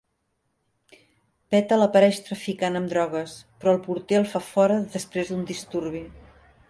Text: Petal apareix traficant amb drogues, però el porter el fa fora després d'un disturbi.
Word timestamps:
Petal 1.55 1.85
apareix 1.87 2.17
traficant 2.29 2.79
amb 2.79 2.93
drogues, 2.95 3.35
però 3.59 3.75
el 3.75 3.85
porter 3.87 4.19
el 4.23 4.27
fa 4.33 4.43
fora 4.47 4.79
després 4.97 5.31
d'un 5.33 5.45
disturbi. 5.53 6.03